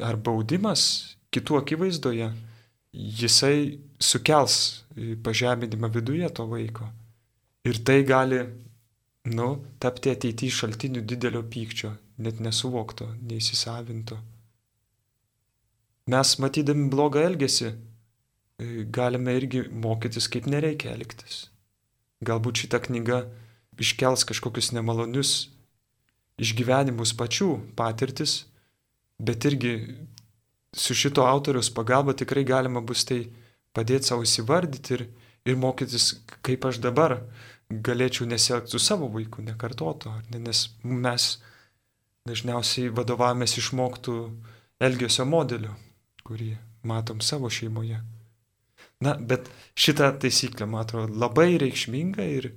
[0.00, 2.30] ar baudimas kitų akivaizdoje,
[2.92, 4.56] jisai sukels
[5.22, 6.88] pažeminimą viduje to vaiko.
[7.68, 8.40] Ir tai gali,
[9.36, 11.92] nu, tapti ateityje šaltiniu didelio pykčio,
[12.24, 14.16] net nesuvokto, neįsisavinto.
[16.10, 17.74] Mes matydami blogą elgesį e,
[18.96, 21.44] galime irgi mokytis, kaip nereikia elgtis.
[22.26, 23.24] Galbūt šita knyga
[23.80, 25.34] iškels kažkokius nemalonius
[26.40, 28.44] išgyvenimus pačių patirtis,
[29.20, 29.74] bet irgi
[30.76, 33.22] su šito autoriaus pagalba tikrai galima bus tai
[33.76, 35.04] padėti savo įsivardyti ir,
[35.46, 36.14] ir mokytis,
[36.46, 37.18] kaip aš dabar
[37.70, 41.28] galėčiau nesielgti su savo vaiku, nekartoto, ne, nes mes
[42.26, 44.16] dažniausiai vadovavomės išmoktų
[44.80, 45.76] elgesio modeliu
[46.30, 46.54] kurį
[46.86, 48.00] matom savo šeimoje.
[49.04, 49.48] Na, bet
[49.80, 52.50] šitą taisyklę, man atrodo, labai reikšminga ir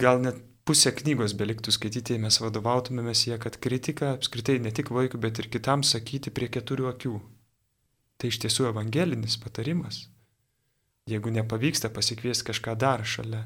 [0.00, 4.90] gal net pusę knygos beliktų skaityti, jei mes vadovautumėmės ją, kad kritika apskritai ne tik
[4.94, 7.14] vaikui, bet ir kitam sakyti prie keturių akių.
[8.16, 10.06] Tai iš tiesų evangelinis patarimas.
[11.06, 13.44] Jeigu nepavyksta pasikviesti kažką dar šalia,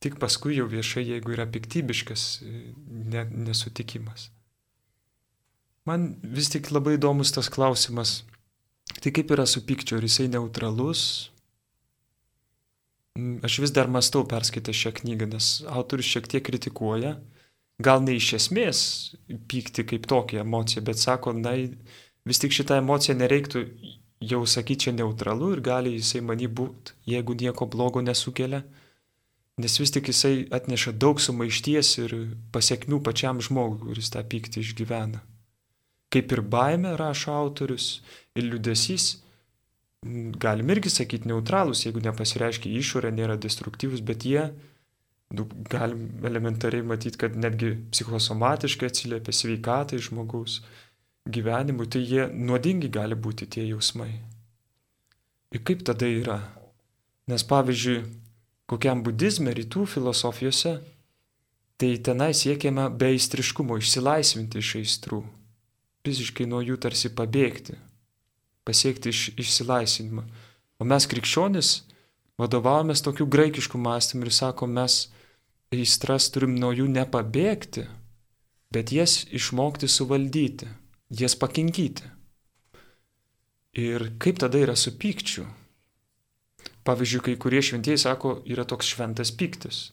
[0.00, 2.26] tik paskui jau viešai, jeigu yra piktybiškas
[3.12, 4.30] ne, nesutikimas.
[5.88, 8.22] Man vis tik labai įdomus tas klausimas.
[8.98, 11.02] Tai kaip yra su pykčiu, ar jisai neutralus?
[13.18, 17.16] Mm, aš vis dar mastau perskaitę šią knygą, nes autorius šiek tiek kritikuoja,
[17.82, 18.80] gal ne iš esmės
[19.50, 21.54] pykti kaip tokia emocija, bet sako, na,
[22.28, 23.64] vis tik šitą emociją nereiktų
[24.32, 28.62] jau sakyti čia neutralu ir gali jisai manį būti, jeigu nieko blogo nesukelia,
[29.58, 32.14] nes vis tik jisai atneša daug sumaišties ir
[32.54, 35.22] pasiekmių pačiam žmogui, kuris tą pyktį išgyvena.
[36.12, 37.98] Kaip ir baime rašo autorius
[38.36, 39.18] ir liudesys,
[40.40, 44.46] galim irgi sakyti neutralūs, jeigu nepasireiškia išorė, nėra destruktyvus, bet jie,
[45.34, 50.62] nu, galim elementariai matyti, kad netgi psichosomatiškai atsiliepia sveikatai žmogaus
[51.28, 54.12] gyvenimui, tai jie nuodingi gali būti tie jausmai.
[55.52, 56.38] Ir kaip tada yra?
[57.28, 58.04] Nes pavyzdžiui,
[58.68, 60.78] kokiam budizme, rytų filosofijose,
[61.80, 65.20] tai tenai siekiama be aistriškumo išsilaisvinti iš aistrų,
[66.08, 67.76] fiziškai nuo jų tarsi pabėgti,
[68.64, 70.24] pasiekti iš, išsilaisvinimą.
[70.80, 71.72] O mes krikščionis
[72.40, 75.08] vadovavomės tokiu graikišku mąstymu ir sakom, mes
[75.74, 77.84] aistras turim nuo jų nepabėgti,
[78.72, 80.68] bet jas išmokti suvaldyti,
[81.10, 82.08] jas pakinkyti.
[83.78, 85.44] Ir kaip tada yra su pykčiu?
[86.88, 89.90] Pavyzdžiui, kai kurie šventieji sako, yra toks šventas pyktis.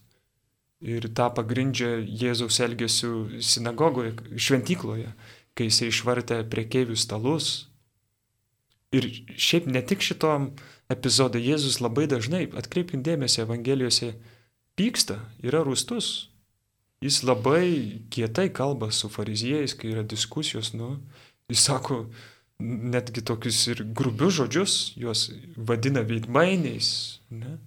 [0.85, 5.11] Ir tą pagrindžia Jėzaus elgesiu sinagogoje, šventykloje,
[5.55, 7.67] kai jisai išvartė priekeivių stalus.
[8.95, 10.51] Ir šiaip ne tik šitom
[10.91, 14.13] epizodai Jėzus labai dažnai, atkreipkim dėmesį, Evangelijose
[14.79, 16.29] pyksta, yra rūstus.
[17.03, 20.95] Jis labai kietai kalba su fariziejais, kai yra diskusijos, nu,
[21.51, 22.05] jis sako,
[22.59, 26.89] netgi tokius ir grubius žodžius, juos vadina veidmainiais.
[27.35, 27.57] Ne?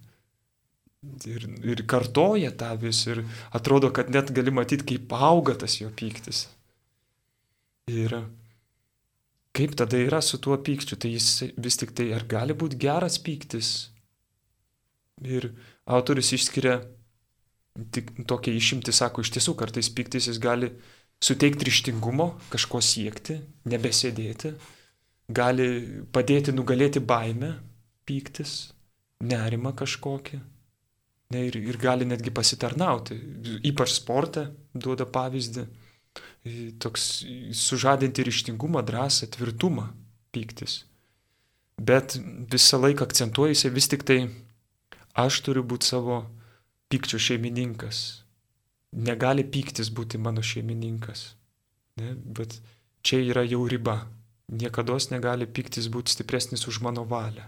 [1.28, 3.22] Ir, ir kartoja tą vis ir
[3.54, 6.46] atrodo, kad net gali matyti, kaip auga tas jo pyktis.
[7.88, 8.14] Ir
[9.56, 13.18] kaip tada yra su tuo pykčiu, tai jis vis tik tai ar gali būti geras
[13.24, 13.90] pyktis.
[15.26, 15.50] Ir
[15.88, 16.78] autorius išskiria
[17.94, 20.70] tik tokia išimti, sako, iš tiesų kartais pyktis jis gali
[21.22, 23.38] suteikti ryštingumo, kažko siekti,
[23.70, 24.52] nebesėdėti,
[25.34, 25.68] gali
[26.14, 27.52] padėti nugalėti baimę,
[28.08, 28.70] pyktis,
[29.24, 30.40] nerimą kažkokį.
[31.34, 33.18] Ne, ir, ir gali netgi pasitarnauti.
[33.68, 35.66] Ypač sporte duoda pavyzdį.
[36.80, 39.88] Toks sužadinti ryštingumą, drąsą, tvirtumą
[40.32, 40.84] pyktis.
[41.78, 42.18] Bet
[42.52, 44.18] visą laiką akcentuoja jisai vis tik tai,
[45.14, 46.22] aš turiu būti savo
[46.90, 48.24] pykčio šeimininkas.
[48.92, 51.34] Negali pyktis būti mano šeimininkas.
[52.00, 52.14] Ne?
[52.16, 52.58] Bet
[53.02, 54.00] čia yra jau riba.
[54.48, 57.44] Niekada negali piktis būti stipresnis už mano valią.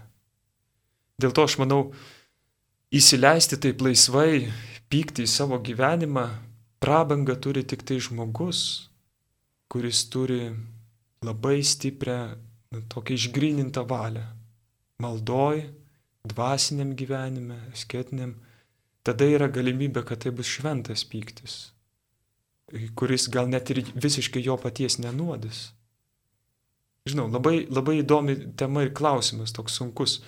[1.21, 1.91] Dėl to aš manau,
[2.93, 4.51] įsileisti taip laisvai,
[4.89, 6.27] pykti į savo gyvenimą,
[6.81, 8.89] prabangą turi tik tai žmogus,
[9.71, 10.49] kuris turi
[11.21, 12.19] labai stiprią,
[12.89, 14.25] tokią išgrinintą valią.
[15.01, 15.61] Maldoj,
[16.25, 18.35] dvasiniam gyvenime, sketiniam,
[19.05, 21.71] tada yra galimybė, kad tai bus šventas pyktis,
[22.97, 25.71] kuris gal net ir visiškai jo paties nenuodis.
[27.09, 30.19] Žinau, labai, labai įdomi tema ir klausimas, toks sunkus.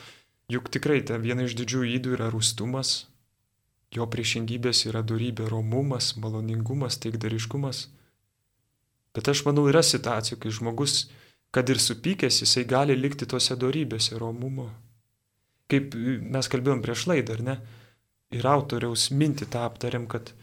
[0.50, 2.96] Juk tikrai ta viena iš didžiųjų įdų yra rūstumas,
[3.96, 7.88] jo priešingybės yra darybė, romumas, maloningumas, taikdariškumas.
[9.14, 11.08] Bet aš manau, yra situacijų, kai žmogus,
[11.54, 14.72] kad ir supykęs, jisai gali likti tose darybėse romumo.
[15.70, 17.58] Kaip mes kalbėjom prieš laidą, ar ne?
[18.34, 20.34] Ir autoriaus mintį tą aptariam, kad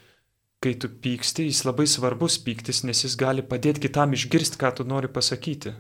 [0.63, 4.87] kai tu pyksti, jis labai svarbus pyktis, nes jis gali padėti kitam išgirsti, ką tu
[4.87, 5.75] nori pasakyti.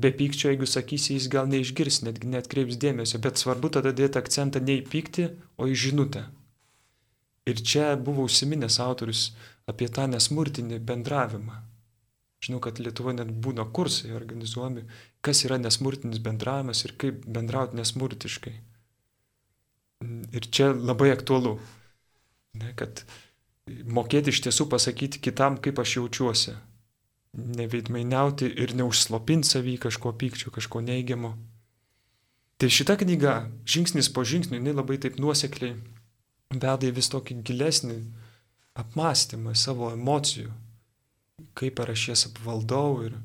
[0.00, 4.18] Be pykčio, jeigu sakysi, jis gal neišgirs, netgi net kreips dėmesio, bet svarbu tada dėti
[4.18, 5.26] akcentą ne į pyktį,
[5.60, 6.24] o į žinutę.
[7.50, 9.30] Ir čia buvo užsiminęs autorius
[9.70, 11.58] apie tą nesmurtinį bendravimą.
[12.40, 14.86] Žinau, kad Lietuvoje net būna kursai organizuojami,
[15.24, 18.54] kas yra nesmurtinis bendravimas ir kaip bendrauti nesmurtiškai.
[20.32, 21.58] Ir čia labai aktualu,
[22.56, 23.04] ne, kad
[23.68, 26.56] mokėti iš tiesų pasakyti kitam, kaip aš jaučiuosi
[27.36, 31.34] neveidmainiauti ir neužslopinti savį kažko pykčio, kažko neigiamo.
[32.60, 33.34] Tai šita knyga,
[33.68, 35.76] žingsnis po žingsnio, jinai labai taip nuosekliai
[36.50, 37.98] veda į vis tokį gilesnį
[38.80, 40.52] apmąstymą savo emocijų,
[41.58, 43.18] kaip ar aš jas apvaldau ir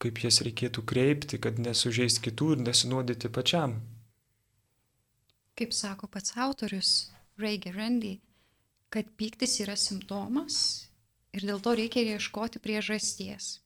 [0.00, 3.80] kaip jas reikėtų kreipti, kad nesužeist kitų ir nesinuodyti pačiam.
[5.58, 8.18] Kaip sako pats autorius Ray Gerandy,
[8.88, 10.90] kad pyktis yra simptomas
[11.30, 13.60] Ir dėl to reikia ieškoti priežasties.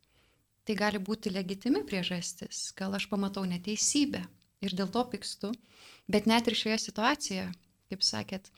[0.65, 4.21] Tai gali būti legitimi priežastis, gal aš pamatau neteisybę
[4.65, 5.53] ir dėl to pykstu,
[6.09, 7.47] bet net ir šioje situacijoje,
[7.93, 8.51] kaip sakėt,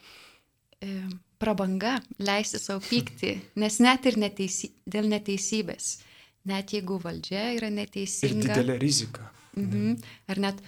[1.39, 5.97] prabanga leisti savo pykti, nes net ir neteisy, dėl neteisybės,
[6.49, 8.45] net jeigu valdžia yra neteisinga.
[8.45, 9.31] Ir didelė rizika.
[9.57, 9.97] Mhm,
[10.29, 10.63] ar net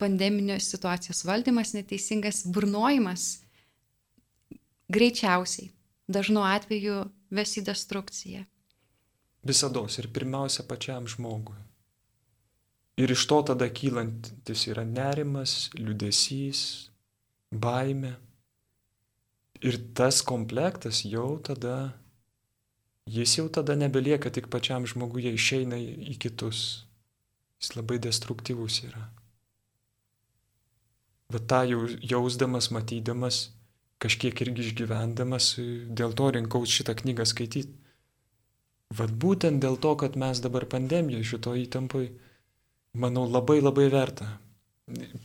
[0.00, 3.28] pandeminės situacijos valdymas neteisingas, burnojimas
[4.92, 5.70] greičiausiai,
[6.08, 8.44] dažnu atveju ves į destrukciją.
[9.46, 11.56] Visados ir pirmiausia pačiam žmogui.
[12.96, 16.88] Ir iš to tada kylantis yra nerimas, liudesys,
[17.52, 18.14] baime.
[19.64, 21.96] Ir tas komplektas jau tada,
[23.08, 26.84] jis jau tada nebelieka tik pačiam žmoguje, išeina į kitus.
[27.62, 29.06] Jis labai destruktyvus yra.
[31.32, 31.64] Bet tą
[32.04, 33.48] jausdamas, matydamas,
[34.02, 35.54] kažkiek irgi išgyvendamas,
[35.88, 37.72] dėl to rinkau šitą knygą skaityti.
[38.94, 42.10] Vat būtent dėl to, kad mes dabar pandemijoje šito įtampoj,
[42.94, 44.28] manau, labai labai verta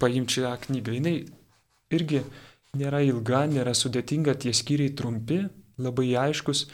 [0.01, 0.95] paimti šią knygą.
[0.97, 1.29] Jis
[1.93, 2.23] irgi
[2.77, 5.43] nėra ilga, nėra sudėtinga, tie skyriai trumpi,
[5.81, 6.67] labai aiškus.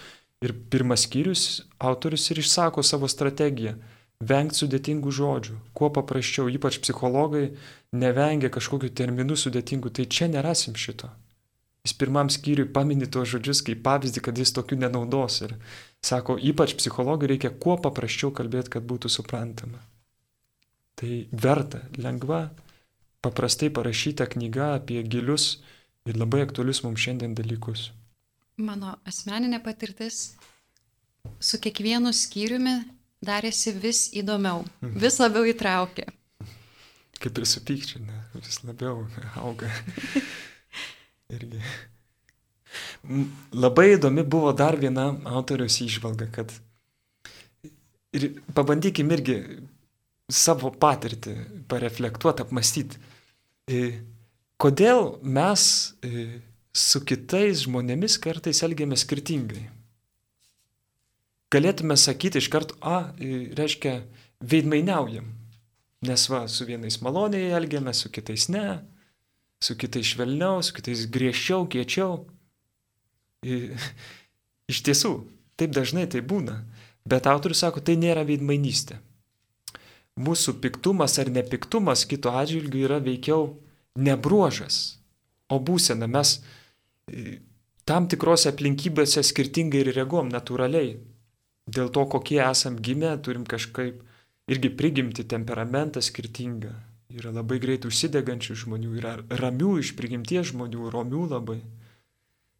[0.45, 3.73] Ir pirmas skyrius autorius ir išsako savo strategiją
[4.21, 7.55] vengti sudėtingų žodžių, kuo paprasčiau, ypač psichologai
[7.93, 11.09] nevengia kažkokių terminų sudėtingų, tai čia nerasim šito.
[11.85, 15.55] Jis pirmam skyriui pamini tuos žodžius kaip pavyzdį, kad jis tokių nenaudos ir
[16.05, 19.79] sako, ypač psichologai reikia kuo paprasčiau kalbėti, kad būtų suprantama.
[20.97, 22.47] Tai verta, lengva,
[23.25, 25.59] paprastai parašyta knyga apie gilius
[26.07, 27.91] ir labai aktualius mums šiandien dalykus.
[28.57, 30.31] Mano asmeninė patirtis
[31.39, 32.77] su kiekvienu skyriumi
[33.25, 34.97] darėsi vis įdomiau, mhm.
[35.01, 36.07] vis labiau įtraukė.
[37.17, 39.05] Kaip ir su pykčiu, ne, vis labiau
[39.41, 39.69] auga.
[41.35, 41.61] Irgi.
[43.57, 46.53] Labai įdomi buvo dar viena autoriaus išvalga, kad
[48.15, 49.37] ir pabandykim irgi
[50.29, 51.35] savo patirtį
[51.71, 53.01] pareflektuoti, apmastyti.
[54.57, 55.63] E, kodėl mes
[56.01, 56.41] e,
[56.73, 59.67] su kitais žmonėmis kartais elgiamės skirtingai?
[61.53, 64.01] galėtume sakyti iš karto, a, reiškia,
[64.43, 65.31] veidmainiaujam.
[66.07, 68.81] Nes va, su vienais maloniai elgiamės, su kitais ne,
[69.63, 72.25] su kitais švelniau, su kitais griežčiau, kiečiau.
[74.71, 75.13] Iš tiesų,
[75.57, 76.59] taip dažnai tai būna.
[77.07, 78.99] Bet autorius sako, tai nėra veidmainystė.
[80.19, 83.53] Mūsų piktumas ar nepiktumas kito atžvilgiu yra veikiau
[83.97, 84.97] nebruožas,
[85.49, 86.07] o būsena.
[86.11, 86.37] Mes
[87.87, 90.97] tam tikrose aplinkybėse skirtingai ir reaguom natūraliai
[91.67, 94.03] dėl to, kokie esam gimę, turim kažkaip
[94.47, 96.73] irgi prigimti temperamentą skirtingą.
[97.17, 101.61] Yra labai greit užsidegančių žmonių, yra ramių iš prigimties žmonių, romių labai.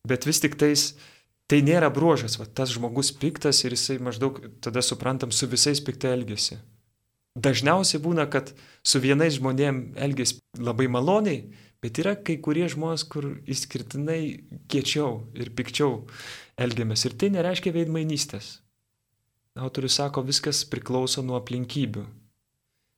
[0.08, 0.94] Bet vis tik tais
[1.52, 6.16] tai nėra bruožas, va, tas žmogus piktas ir jisai maždaug tada suprantam su visais piktai
[6.16, 6.60] elgesi.
[7.38, 8.50] Dažniausiai būna, kad
[8.82, 11.44] su vienais žmonėm elgesi labai maloniai,
[11.84, 14.22] bet yra kai kurie žmonės, kur išskirtinai
[14.72, 16.08] kiečiau ir pikčiau
[16.58, 17.06] elgiamės.
[17.06, 18.58] Ir tai nereiškia veidmainystės.
[19.58, 22.06] Autorius sako, viskas priklauso nuo aplinkybių.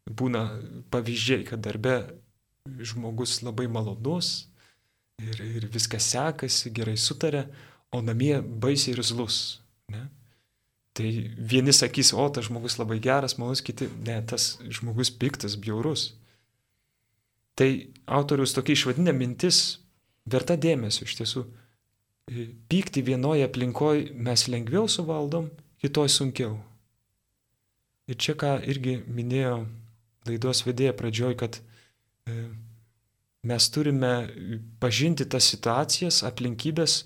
[0.10, 0.46] Būna
[0.92, 1.98] pavyzdžiai, kad darbe
[2.80, 4.50] žmogus labai malonus
[5.20, 7.46] ir, ir viskas sekasi, gerai sutarė,
[7.92, 9.60] o namie baisiai ir zlus.
[9.92, 10.08] Ne?
[11.00, 11.10] Tai
[11.40, 16.10] vieni sakys, o tas žmogus labai geras, malus, kiti, ne, tas žmogus piktas, bjaurus.
[17.56, 17.70] Tai
[18.20, 19.80] autorius tokia išvadinė mintis
[20.28, 21.46] verta dėmesio iš tiesų.
[22.68, 25.48] Pykti vienoje aplinkoje mes lengviau suvaldom,
[25.80, 26.58] kitoj sunkiau.
[28.12, 29.56] Ir čia ką irgi minėjo
[30.28, 31.62] laidos vedėja pradžioj, kad
[32.28, 32.44] e,
[33.48, 34.14] mes turime
[34.84, 37.06] pažinti tas situacijas, aplinkybės,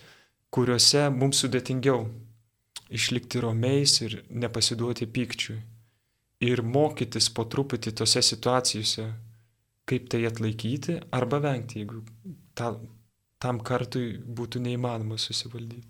[0.49, 2.07] kuriuose mums sudėtingiau
[2.93, 5.59] išlikti romiais ir nepasiduoti pykčiui.
[6.43, 9.05] Ir mokytis po truputį tose situacijose,
[9.87, 12.01] kaip tai atlaikyti arba vengti, jeigu
[12.57, 12.73] ta,
[13.39, 15.87] tam kartui būtų neįmanoma susivaldyti.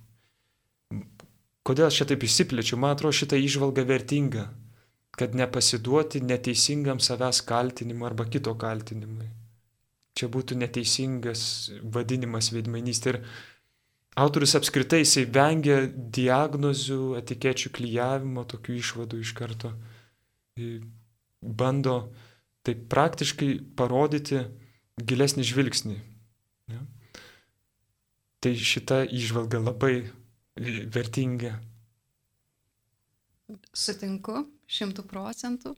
[1.64, 2.78] Kodėl aš čia taip išsiplečiu?
[2.78, 4.50] Man atrodo šitą išvalgą vertinga,
[5.16, 9.30] kad nepasiduoti neteisingam savęs kaltinimui arba kito kaltinimui.
[10.14, 11.44] Čia būtų neteisingas
[11.96, 13.14] vadinimas veidmainystė.
[13.14, 13.20] Ir
[14.16, 19.74] autorius apskritai jisai vengia diagnozių, etikečių klyjavimo, tokių išvadų iš karto.
[21.42, 21.98] Bando
[22.64, 24.44] taip praktiškai parodyti
[25.02, 25.98] gilesnį žvilgsnį.
[26.72, 26.84] Ja?
[28.44, 29.96] Tai šita išvalga labai
[30.94, 31.58] vertinga.
[33.74, 35.74] Sutinku, šimtų procentų.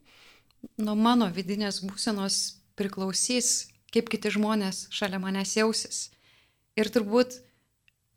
[0.82, 6.06] Nuo mano vidinės būsenos priklausys, kaip kiti žmonės šalia manęs jausis.
[6.76, 7.40] Ir turbūt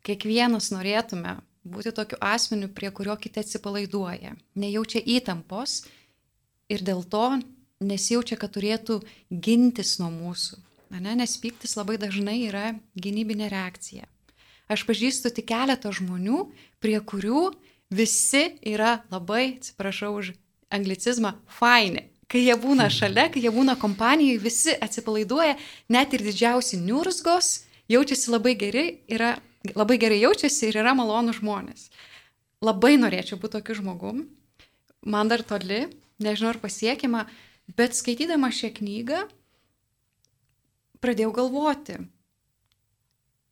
[0.06, 5.84] kiekvienas norėtume būti tokiu asmeniu, prie kurio kiti atsipalaiduoja, nejaučia įtampos
[6.72, 7.40] ir dėl to
[7.80, 10.60] nesijaučia, kad turėtų gintis nuo mūsų.
[10.90, 14.08] Ne, nes pyktis labai dažnai yra gynybinė reakcija.
[14.70, 16.48] Aš pažįstu tik keletą žmonių,
[16.82, 17.50] prie kurių
[17.94, 20.32] visi yra labai, atsiprašau už
[20.70, 22.06] anglicizmą, faini.
[22.30, 22.94] Kai jie būna mhm.
[22.94, 25.56] šalia, kai jie būna kompanijoje, visi atsipalaiduoja,
[25.90, 29.32] net ir didžiausi niurzgos, jaučiasi labai gerai, yra,
[29.74, 31.90] labai gerai jaučiasi ir yra malonų žmonės.
[32.64, 34.24] Labai norėčiau būti tokiu žmogum,
[35.04, 35.86] man dar toli,
[36.20, 37.24] nežinau ar pasiekima,
[37.76, 39.20] Bet skaitydama šią knygą
[41.04, 41.98] pradėjau galvoti.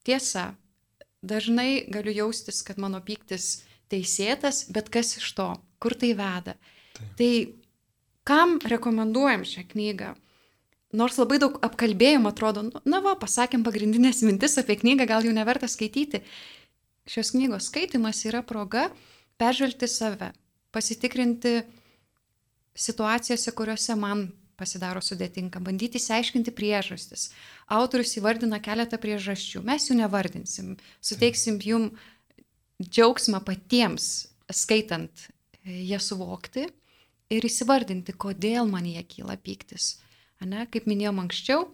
[0.07, 0.53] Tiesa,
[1.23, 5.49] dažnai galiu jaustis, kad mano pyktis teisėtas, bet kas iš to,
[5.83, 6.57] kur tai veda.
[6.97, 7.13] Taip.
[7.21, 7.31] Tai
[8.29, 10.15] kam rekomenduojam šią knygą?
[10.97, 15.35] Nors labai daug apkalbėjimo atrodo, nu, na va, pasakėm pagrindinės mintis apie knygą, gal jau
[15.37, 16.23] neverta skaityti.
[17.09, 18.87] Šios knygos skaitimas yra proga
[19.41, 20.31] peržvelgti save,
[20.73, 21.61] pasitikrinti
[22.79, 24.29] situacijose, kuriuose man
[24.59, 27.29] pasidaro sudėtinga, bandyti įsiaiškinti priežastis.
[27.71, 30.75] Autorius įvardina keletą priežasčių, mes jų nevardinsim,
[31.05, 31.91] suteiksim jum
[32.83, 35.29] džiaugsmą patiems skaitant
[35.65, 36.67] ją suvokti
[37.29, 39.99] ir įsivardinti, kodėl man jie kyla pyktis.
[40.45, 41.67] Ane, kaip minėjom anksčiau,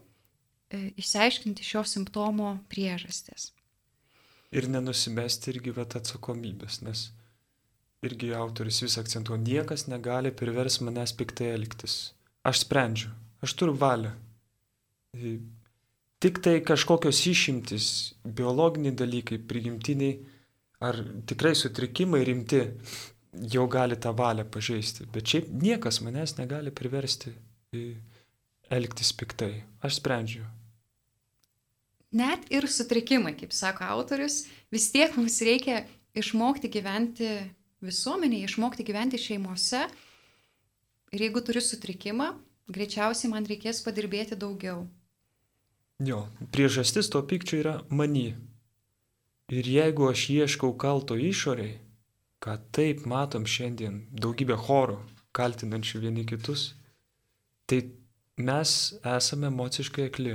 [0.71, 3.51] e, išsiaiškinti šio simptomo priežastis.
[4.55, 7.09] Ir nenusimesti irgi vat atsakomybės, nes
[8.05, 12.15] irgi autoris vis akcentuoja, niekas negali privers manęs piktai elgtis.
[12.45, 13.11] Aš sprendžiu,
[13.45, 14.13] aš turiu valią.
[16.25, 17.87] Tik tai kažkokios išimtis,
[18.25, 20.19] biologiniai dalykai, prigimtiniai
[20.85, 22.63] ar tikrai sutrikimai rimti
[23.55, 25.07] jau gali tą valią pažeisti.
[25.13, 27.35] Bet šiaip niekas manęs negali priversti
[28.73, 29.65] elgtis piktai.
[29.85, 30.45] Aš sprendžiu.
[32.15, 35.83] Net ir sutrikimai, kaip sako autorius, vis tiek mums reikia
[36.15, 37.31] išmokti gyventi
[37.85, 39.83] visuomenėje, išmokti gyventi šeimose.
[41.15, 42.31] Ir jeigu turiu sutrikimą,
[42.71, 44.87] greičiausiai man reikės padirbėti daugiau.
[46.03, 48.35] Jo, priežastis to pykčio yra many.
[49.53, 51.77] Ir jeigu aš ieškau kalto išoriai,
[52.43, 54.97] ką taip matom šiandien daugybę chorų,
[55.37, 56.73] kaltinančių vieni kitus,
[57.67, 57.83] tai
[58.37, 60.35] mes esame emociškai akli.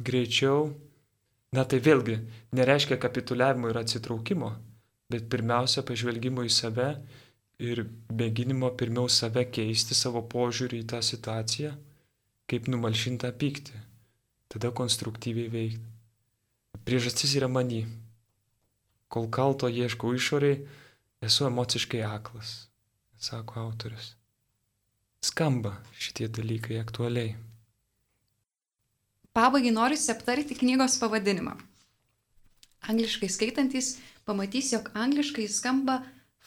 [0.00, 0.70] Greičiau,
[1.52, 2.18] na tai vėlgi
[2.56, 4.50] nereiškia kapituliavimo ir atsitraukimo,
[5.12, 6.90] bet pirmiausia pažvelgimo į save
[7.60, 11.72] ir mėginimo pirmiau save keisti, savo požiūrį į tą situaciją,
[12.48, 13.80] kaip numalšintą pyktį,
[14.52, 15.88] tada konstruktyviai veikti.
[16.84, 17.84] Priežastis yra many.
[19.10, 20.62] Kol kalto ieškau išoriai,
[21.20, 22.70] esu emociškai aklas,
[23.18, 24.19] sako autorius.
[25.20, 27.34] Skamba šitie dalykai aktualiai.
[29.36, 31.58] Pabaigai noriu aptarti knygos pavadinimą.
[32.88, 35.98] Angliškai skaitantis pamatys, jog angliškai skamba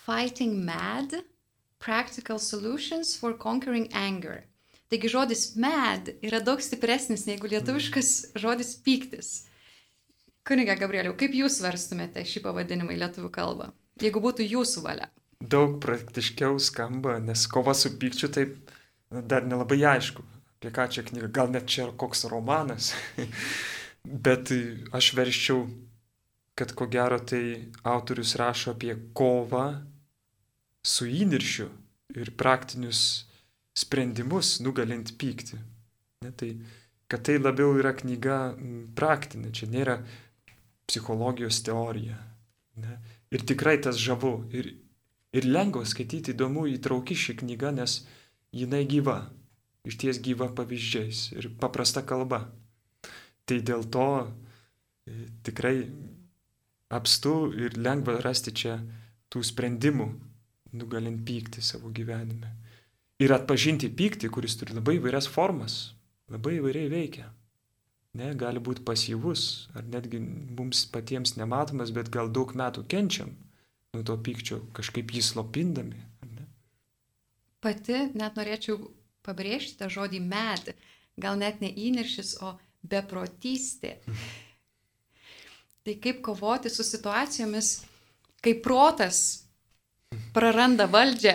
[0.06, 1.14] Fighting Mad-
[1.86, 4.44] Practical Solutions for Conquering Anger.
[4.90, 9.46] Taigi žodis mad yra daug stipresnis negu lietuviškas žodis pyktis.
[10.44, 13.70] Kuniga Gabrieliau, kaip jūs verstumėte šį pavadinimą į lietuvių kalbą,
[14.02, 15.14] jeigu būtų jūsų valia?
[15.44, 18.72] Daug praktiškiau skamba, nes kova su pykčiu taip
[19.12, 20.24] dar nelabai aišku,
[20.58, 22.94] apie ką čia knyga, gal net čia koks romanas,
[24.26, 24.54] bet
[24.96, 25.66] aš verščiau
[26.56, 29.66] kad ko gero tai autorius rašo apie kovą
[30.86, 31.70] su įniršiu
[32.20, 33.26] ir praktinius
[33.78, 35.58] sprendimus nugalint pyktį.
[36.24, 36.52] Ne, tai,
[37.10, 38.38] kad tai labiau yra knyga
[38.96, 39.98] praktinė, čia nėra
[40.88, 42.20] psichologijos teorija.
[42.84, 43.00] Ne.
[43.34, 44.36] Ir tikrai tas žavu.
[44.54, 44.76] Ir,
[45.34, 48.04] ir lengva skaityti, įdomu, įtrauki ši knyga, nes
[48.54, 49.18] jinai gyva.
[49.84, 52.46] Iš ties gyva pavyzdžiais ir paprasta kalba.
[53.44, 55.90] Tai dėl to e, tikrai
[56.94, 58.78] apstu ir lengva rasti čia
[59.34, 60.08] tų sprendimų,
[60.78, 62.54] nugalint pyktį savo gyvenime.
[63.20, 65.96] Ir atpažinti pyktį, kuris turi labai įvairias formas,
[66.32, 67.28] labai įvairiai veikia.
[68.14, 73.34] Ne, gali būti pasyvus, ar netgi mums patiems nematomas, bet gal daug metų kenčiam
[73.94, 76.00] nuo to pykčio, kažkaip jį slopindami.
[77.64, 78.80] Pati net norėčiau
[79.24, 80.74] pabrėžti tą žodį med,
[81.16, 84.00] gal net ne įniršis, o beprotystė.
[84.08, 84.44] Mhm
[85.84, 87.82] Tai kaip kovoti su situacijomis,
[88.40, 89.18] kai protas
[90.32, 91.34] praranda valdžią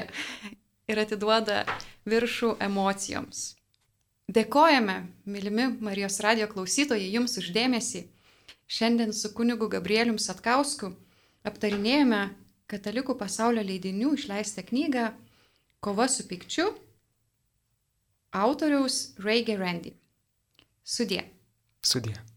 [0.88, 1.66] ir atiduoda
[2.08, 3.42] viršų emocijoms.
[4.32, 4.94] Dėkojame,
[5.28, 8.06] mylimi Marijos radio klausytojai, jums uždėmesį.
[8.68, 10.94] Šiandien su kunigu Gabrielium Satkausku
[11.44, 12.22] aptarinėjome
[12.68, 15.08] Katalikų pasaulio leidinių išleistą knygą
[15.80, 16.66] Kova su pikčiu
[18.30, 19.94] autoriaus Ray Gerandy.
[20.84, 21.22] Sudie.
[21.82, 22.27] Sudie.